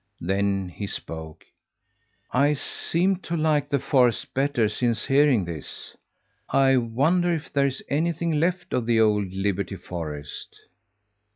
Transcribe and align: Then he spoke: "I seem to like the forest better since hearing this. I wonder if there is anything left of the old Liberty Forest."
Then 0.19 0.67
he 0.69 0.87
spoke: 0.87 1.45
"I 2.31 2.53
seem 2.55 3.17
to 3.17 3.37
like 3.37 3.69
the 3.69 3.77
forest 3.77 4.33
better 4.33 4.67
since 4.67 5.05
hearing 5.05 5.45
this. 5.45 5.95
I 6.49 6.77
wonder 6.77 7.31
if 7.31 7.53
there 7.53 7.67
is 7.67 7.83
anything 7.87 8.39
left 8.39 8.73
of 8.73 8.87
the 8.87 8.99
old 8.99 9.31
Liberty 9.31 9.75
Forest." 9.75 10.59